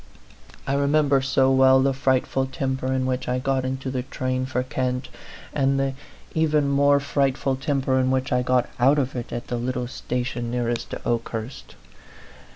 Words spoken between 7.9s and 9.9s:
in which I got out of it at the little